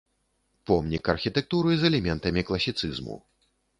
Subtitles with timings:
[0.69, 3.15] Помнік архітэктуры з элементамі класіцызму.